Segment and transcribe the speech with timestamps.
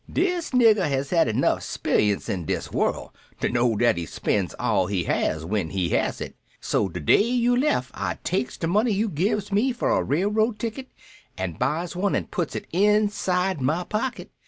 [0.11, 4.87] Dis nigger has had enough 'sperience in dis world to know dat he spends all
[4.87, 6.35] he has w'en he has it.
[6.59, 10.57] So de day you left I takes de money you gives me for a railroad
[10.57, 10.87] ticket,
[11.37, 14.31] an' buys one an' puts it inside my pocket.